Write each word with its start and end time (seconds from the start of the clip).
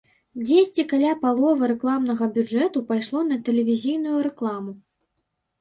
Дзесьці 0.45 0.85
каля 0.93 1.11
паловы 1.25 1.69
рэкламнага 1.73 2.29
бюджэту 2.37 2.83
пайшло 2.93 3.19
на 3.29 3.39
тэлевізійную 3.51 4.17
рэкламу. 4.31 4.71